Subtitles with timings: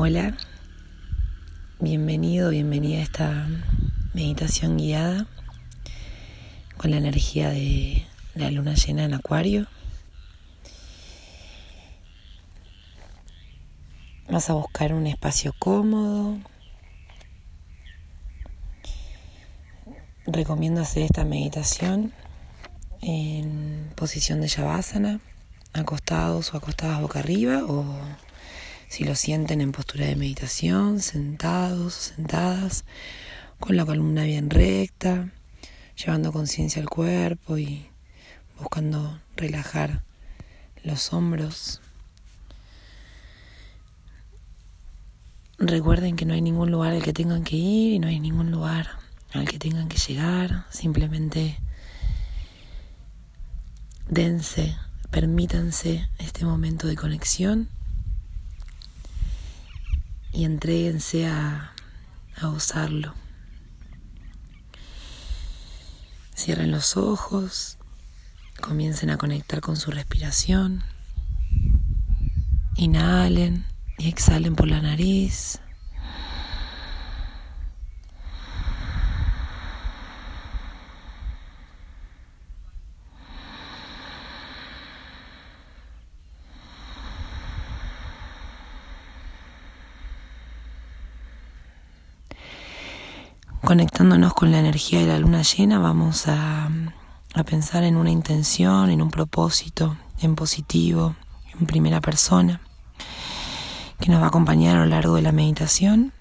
[0.00, 0.36] Hola,
[1.80, 3.48] bienvenido, bienvenida a esta
[4.14, 5.26] meditación guiada
[6.76, 8.06] con la energía de
[8.36, 9.66] la luna llena en Acuario.
[14.30, 16.38] Vas a buscar un espacio cómodo.
[20.26, 22.12] Recomiendo hacer esta meditación
[23.00, 25.18] en posición de Shavasana,
[25.72, 27.84] acostados o acostadas boca arriba o
[28.88, 32.84] si lo sienten en postura de meditación, sentados o sentadas,
[33.60, 35.30] con la columna bien recta,
[35.96, 37.86] llevando conciencia al cuerpo y
[38.58, 40.02] buscando relajar
[40.84, 41.80] los hombros.
[45.58, 48.50] Recuerden que no hay ningún lugar al que tengan que ir y no hay ningún
[48.50, 48.88] lugar
[49.32, 50.66] al que tengan que llegar.
[50.70, 51.58] Simplemente
[54.08, 54.76] dense,
[55.10, 57.68] permítanse este momento de conexión
[60.38, 61.72] y entréguense a,
[62.40, 63.12] a usarlo.
[66.32, 67.76] Cierren los ojos,
[68.60, 70.84] comiencen a conectar con su respiración.
[72.76, 73.64] Inhalen
[73.98, 75.58] y exhalen por la nariz.
[93.68, 96.70] Conectándonos con la energía de la luna llena, vamos a,
[97.44, 101.16] pensar en una intención, en un propósito, en positivo,
[101.52, 102.62] en primera persona,
[104.00, 106.14] que nos va a acompañar a lo largo de la meditación,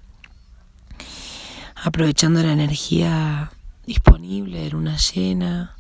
[1.82, 3.54] aprovechando la energía
[3.86, 5.78] disponible de luna llena,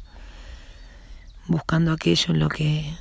[1.47, 2.97] buscando aquello en lo que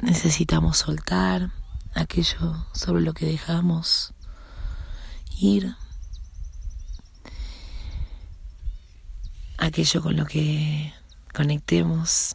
[0.00, 1.52] necesitamos soltar,
[1.94, 4.14] aquello sobre lo que dejamos
[5.38, 5.76] ir.
[9.70, 10.92] Aquello con lo que
[11.32, 12.34] conectemos,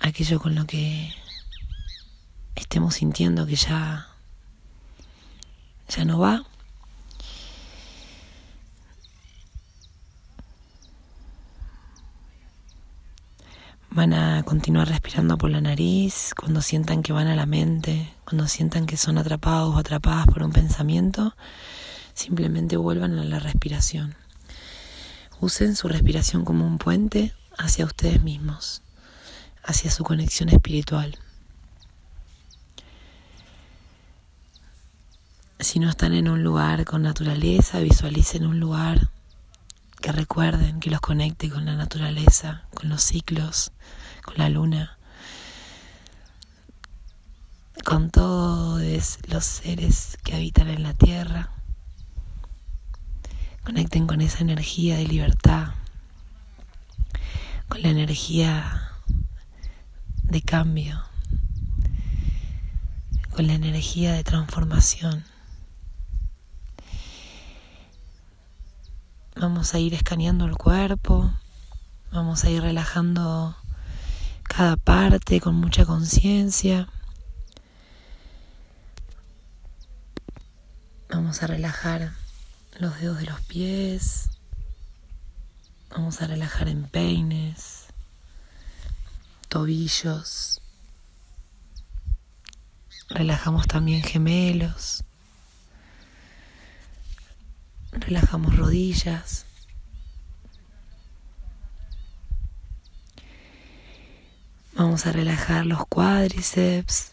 [0.00, 1.10] aquello con lo que
[2.56, 4.08] estemos sintiendo que ya
[5.88, 6.44] ya no va.
[13.88, 18.46] Van a continuar respirando por la nariz cuando sientan que van a la mente, cuando
[18.46, 21.34] sientan que son atrapados o atrapadas por un pensamiento,
[22.12, 24.23] simplemente vuelvan a la respiración.
[25.44, 28.80] Usen su respiración como un puente hacia ustedes mismos,
[29.62, 31.18] hacia su conexión espiritual.
[35.60, 39.10] Si no están en un lugar con naturaleza, visualicen un lugar
[40.00, 43.70] que recuerden, que los conecte con la naturaleza, con los ciclos,
[44.24, 44.96] con la luna,
[47.84, 51.50] con todos los seres que habitan en la tierra.
[53.64, 55.68] Conecten con esa energía de libertad,
[57.68, 58.90] con la energía
[60.22, 61.02] de cambio,
[63.34, 65.24] con la energía de transformación.
[69.34, 71.32] Vamos a ir escaneando el cuerpo,
[72.12, 73.56] vamos a ir relajando
[74.42, 76.88] cada parte con mucha conciencia.
[81.08, 82.12] Vamos a relajar
[82.78, 84.30] los dedos de los pies.
[85.90, 87.86] Vamos a relajar en peines,
[89.48, 90.60] tobillos.
[93.08, 95.04] Relajamos también gemelos.
[97.92, 99.46] Relajamos rodillas.
[104.76, 107.12] Vamos a relajar los cuádriceps,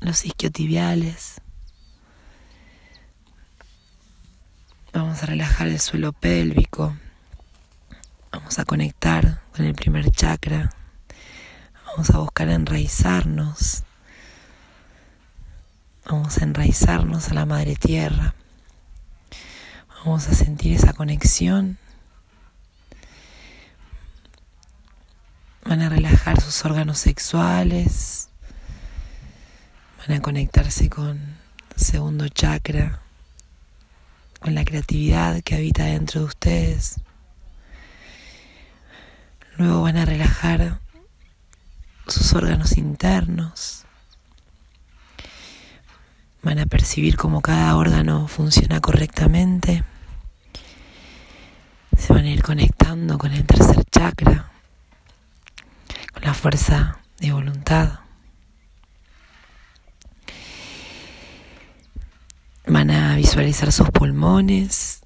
[0.00, 1.42] los isquiotibiales.
[4.92, 6.96] Vamos a relajar el suelo pélvico.
[8.32, 10.74] Vamos a conectar con el primer chakra.
[11.86, 13.84] Vamos a buscar enraizarnos.
[16.06, 18.34] Vamos a enraizarnos a la madre tierra.
[20.04, 21.78] Vamos a sentir esa conexión.
[25.64, 28.28] Van a relajar sus órganos sexuales.
[29.98, 31.36] Van a conectarse con
[31.76, 33.02] segundo chakra
[34.40, 37.00] con la creatividad que habita dentro de ustedes.
[39.56, 40.80] Luego van a relajar
[42.06, 43.84] sus órganos internos.
[46.42, 49.84] Van a percibir cómo cada órgano funciona correctamente.
[51.96, 54.50] Se van a ir conectando con el tercer chakra,
[56.14, 58.00] con la fuerza de voluntad.
[62.66, 65.00] Van a visualizar sus pulmones.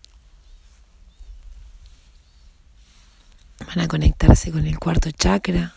[3.67, 5.75] Van a conectarse con el cuarto chakra,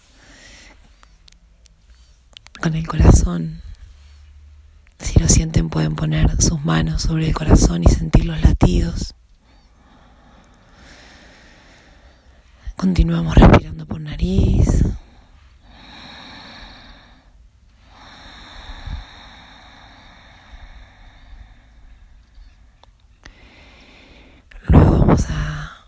[2.61, 3.61] con el corazón.
[4.99, 9.13] Si lo sienten pueden poner sus manos sobre el corazón y sentir los latidos.
[12.75, 14.83] Continuamos respirando por nariz.
[24.67, 25.87] Luego vamos a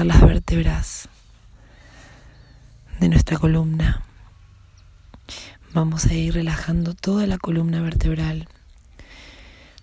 [0.00, 1.08] las vértebras
[2.98, 4.02] de nuestra columna.
[5.74, 8.48] Vamos a ir relajando toda la columna vertebral,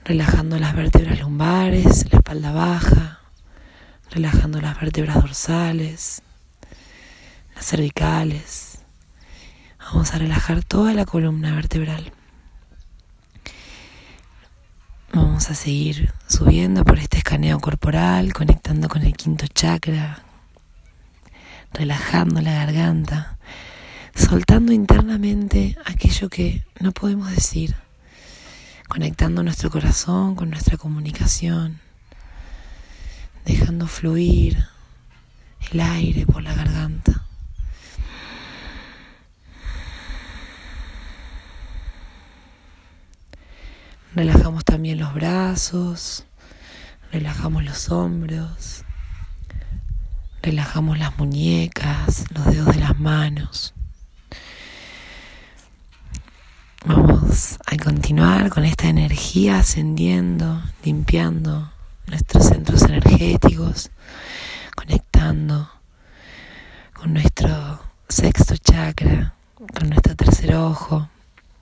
[0.04, 3.20] relajando las vértebras lumbares, la espalda baja,
[4.12, 6.22] relajando las vértebras dorsales,
[7.56, 8.80] las cervicales.
[9.80, 12.12] Vamos a relajar toda la columna vertebral.
[15.14, 20.24] Vamos a seguir subiendo por este escaneo corporal, conectando con el quinto chakra,
[21.74, 23.40] relajando la garganta
[24.20, 27.76] soltando internamente aquello que no podemos decir,
[28.88, 31.80] conectando nuestro corazón con nuestra comunicación,
[33.46, 34.66] dejando fluir
[35.72, 37.09] el aire por la garganta.
[44.16, 46.26] Relajamos también los brazos,
[47.12, 48.84] relajamos los hombros,
[50.42, 53.76] relajamos las muñecas, los dedos de las manos.
[56.86, 61.72] Vamos a continuar con esta energía ascendiendo, limpiando
[62.08, 63.92] nuestros centros energéticos,
[64.76, 65.70] conectando
[66.94, 71.10] con nuestro sexto chakra, con nuestro tercer ojo,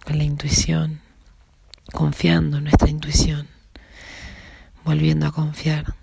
[0.06, 1.02] con la intuición,
[1.92, 3.48] confiando en nuestra intuición,
[4.84, 5.94] volviendo a confiar.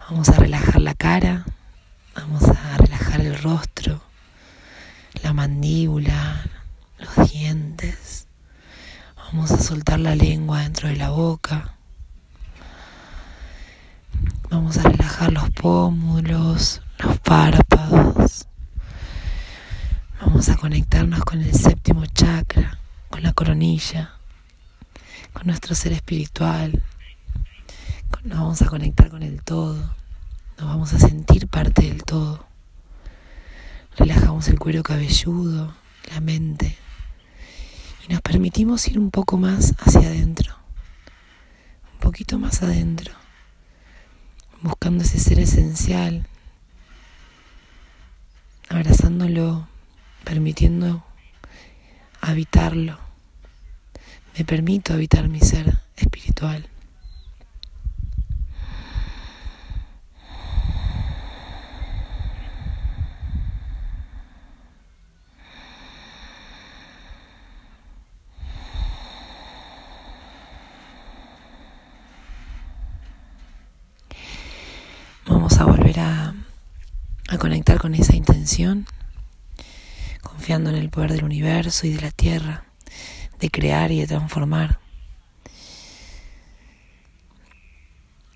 [0.00, 1.44] Vamos a relajar la cara,
[2.14, 4.02] vamos a relajar el rostro,
[5.22, 6.42] la mandíbula,
[6.98, 8.26] los dientes.
[9.16, 11.74] Vamos a soltar la lengua dentro de la boca.
[14.50, 18.46] Vamos a relajar los pómulos, los párpados.
[20.20, 22.78] Vamos a conectarnos con el séptimo chakra,
[23.08, 24.16] con la coronilla,
[25.32, 26.82] con nuestro ser espiritual.
[28.24, 29.76] Nos vamos a conectar con el todo.
[30.58, 32.46] Nos vamos a sentir parte del todo.
[33.96, 35.74] Relajamos el cuero cabelludo,
[36.10, 36.76] la mente
[38.06, 40.54] y nos permitimos ir un poco más hacia adentro,
[41.94, 43.14] un poquito más adentro,
[44.60, 46.26] buscando ese ser esencial,
[48.68, 49.68] abrazándolo,
[50.24, 51.04] permitiendo
[52.20, 52.98] habitarlo.
[54.38, 56.66] Me permito habitar mi ser espiritual.
[75.26, 76.34] Vamos a volver a,
[77.38, 78.86] conectar con esa intención,
[80.22, 82.64] confiando en el poder del universo y de la tierra,
[83.42, 84.78] de crear y de transformar.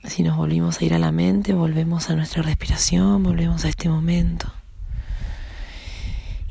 [0.02, 3.88] Si nos volvimos a ir a la mente, volvemos a nuestra respiración, volvemos a este
[3.88, 4.52] momento.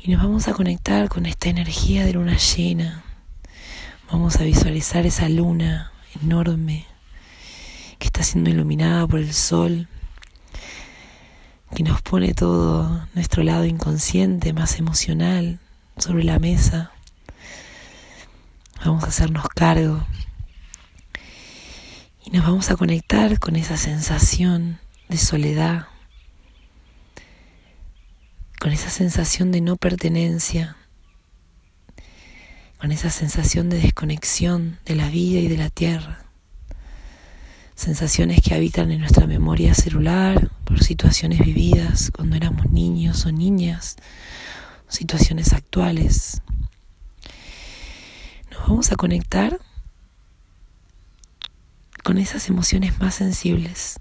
[0.02, 3.04] Y nos vamos a conectar con esta energía de luna llena.
[4.10, 6.86] Vamos a visualizar esa luna enorme
[7.98, 9.86] que está siendo iluminada por el sol
[11.74, 15.58] que nos pone todo nuestro lado inconsciente, más emocional,
[15.98, 16.95] sobre la mesa.
[18.84, 20.06] Vamos a hacernos cargo
[22.24, 24.78] y nos vamos a conectar con esa sensación
[25.08, 25.86] de soledad,
[28.60, 30.76] con esa sensación de no pertenencia,
[32.78, 36.26] con esa sensación de desconexión de la vida y de la tierra
[37.76, 43.96] sensaciones que habitan en nuestra memoria celular por situaciones vividas cuando éramos niños o niñas,
[44.88, 46.40] situaciones actuales.
[48.58, 49.58] Nos vamos a conectar
[52.02, 54.00] con esas emociones más sensibles.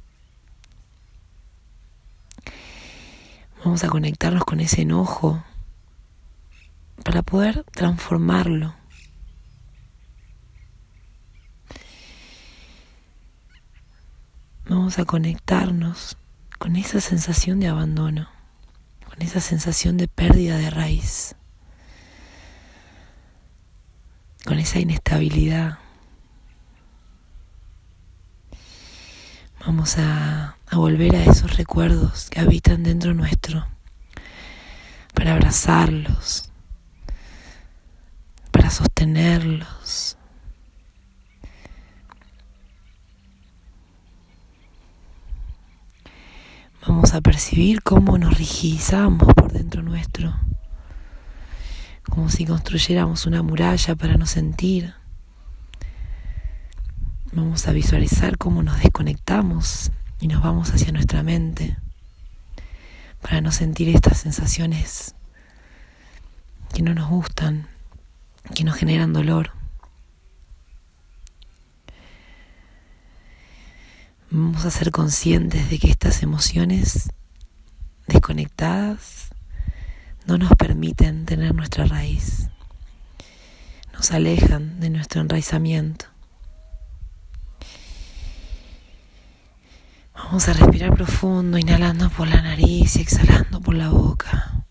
[3.63, 5.43] Vamos a conectarnos con ese enojo
[7.03, 8.75] para poder transformarlo
[14.85, 16.17] vamos a conectarnos
[16.59, 18.29] con esa sensación de abandono,
[19.09, 21.35] con esa sensación de pérdida de raíz,
[24.45, 25.79] con esa inestabilidad.
[29.65, 33.65] Vamos a, volver a esos recuerdos que habitan dentro nuestro,
[35.13, 36.51] para abrazarlos,
[38.51, 40.17] para sostenerlos.
[46.87, 50.35] Vamos a percibir cómo nos rigidizamos por dentro nuestro
[52.09, 54.93] como si construyéramos una muralla para no sentir.
[57.31, 61.77] Vamos a visualizar cómo nos desconectamos y nos vamos hacia nuestra mente
[63.21, 65.15] para no sentir estas sensaciones
[66.73, 67.67] que no nos gustan,
[68.53, 69.51] que nos generan dolor.
[74.31, 77.09] Vamos a ser conscientes de que estas emociones
[78.07, 79.34] desconectadas
[80.25, 82.49] no nos permiten tener nuestra raíz,
[83.93, 86.05] nos alejan de nuestro enraizamiento.
[90.13, 94.65] Vamos a respirar profundo, inhalando por la nariz y exhalando por la boca.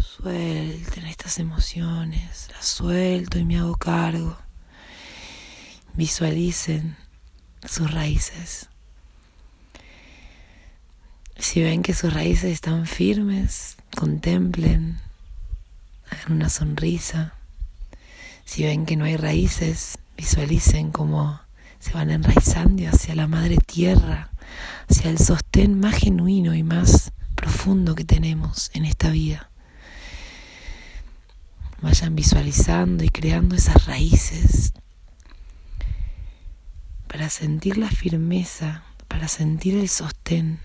[0.00, 4.38] Suelten estas emociones, las suelto y me hago cargo.
[5.92, 6.96] Visualicen
[7.68, 8.70] sus raíces.
[11.44, 14.98] Si ven que sus raíces están firmes, contemplen,
[16.08, 17.34] hagan una sonrisa.
[18.46, 21.38] Si ven que no hay raíces, Visualicen cómo
[21.78, 24.30] se van enraizando hacia la madre tierra,
[24.88, 29.50] hacia el sostén más genuino y más profundo que tenemos en esta vida.
[31.82, 34.72] Vayan visualizando y creando esas raíces
[37.06, 40.58] para sentir la firmeza, para sentir el sostén,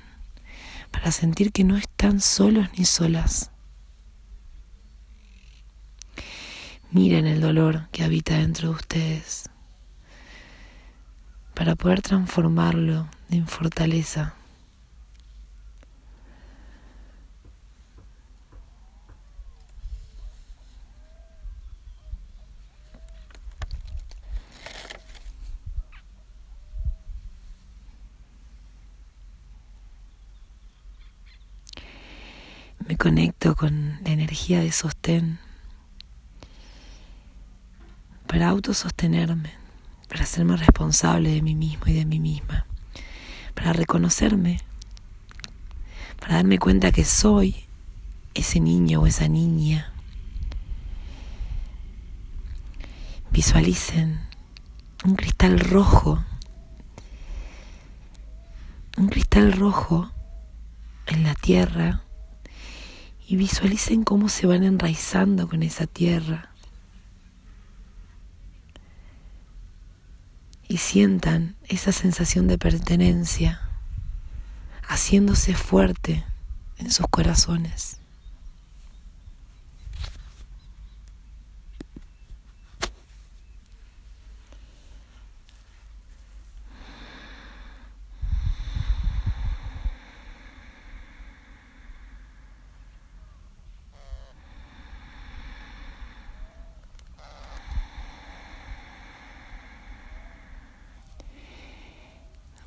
[0.92, 3.52] para sentir que no están solos ni solas.
[6.92, 9.50] Miren el dolor que habita dentro de ustedes
[11.54, 14.39] para poder transformarlo en fortaleza.
[32.90, 35.38] Me conecto con la energía de sostén
[38.26, 39.52] para autosostenerme,
[40.08, 42.66] para hacerme responsable de mí mismo y de mí misma,
[43.54, 44.60] para reconocerme,
[46.20, 47.64] para darme cuenta que soy
[48.34, 49.94] ese niño o esa niña.
[53.30, 54.20] Visualicen
[55.06, 56.24] un cristal rojo,
[58.98, 60.12] un cristal rojo
[61.06, 62.02] en la tierra
[63.30, 66.50] y visualicen cómo se van enraizando con esa tierra
[70.68, 73.62] y sientan esa sensación de pertenencia
[74.82, 76.26] haciéndose fuerte
[76.80, 77.99] en sus corazones.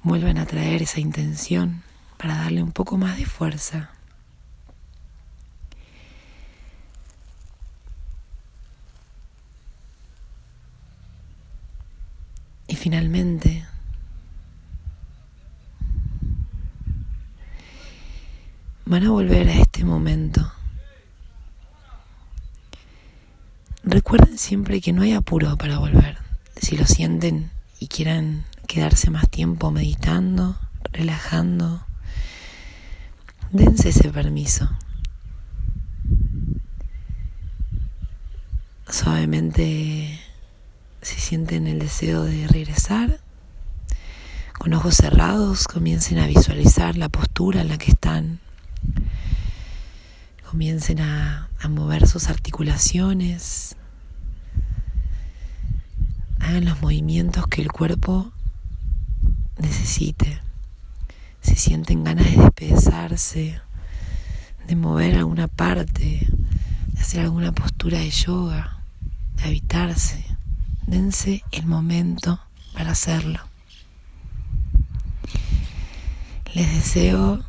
[0.03, 1.83] Vuelven a traer esa intención
[2.17, 3.91] para darle un poco más de fuerza.
[12.67, 13.67] Y finalmente,
[18.87, 20.53] van a volver a este momento.
[23.85, 26.19] Recuerden siempre que no hay apuro para volver.
[26.57, 30.57] Si lo sienten y quieran quedarse más tiempo meditando,
[30.93, 31.85] relajando,
[33.51, 34.71] dense ese permiso.
[38.89, 40.19] Suavemente
[41.03, 43.21] si sienten el deseo de regresar,
[44.59, 48.41] con ojos cerrados comiencen a visualizar la postura en la que están.
[50.49, 53.77] Comiencen a, a mover sus articulaciones.
[56.41, 58.33] Hagan los movimientos que el cuerpo
[59.59, 60.41] necesite.
[61.41, 63.61] Si sienten ganas de despedazarse,
[64.67, 66.27] de mover alguna parte,
[66.87, 68.83] de hacer alguna postura de yoga,
[69.37, 70.25] de habitarse,
[70.87, 72.41] dense el momento
[72.75, 73.41] para hacerlo.
[76.55, 77.43] Les deseo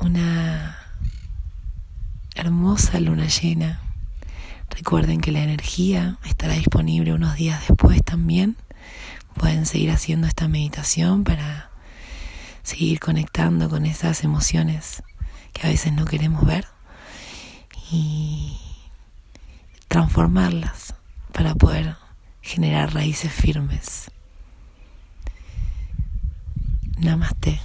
[0.00, 0.76] una
[2.34, 3.80] hermosa luna llena.
[4.70, 8.56] Recuerden que la energía estará disponible unos días después también
[9.34, 11.70] pueden seguir haciendo esta meditación para
[12.62, 15.02] seguir conectando con esas emociones
[15.52, 16.66] que a veces no queremos ver
[17.90, 18.58] y
[19.88, 20.94] transformarlas
[21.32, 21.96] para poder
[22.40, 24.10] generar raíces firmes.
[26.98, 27.60] Namaste.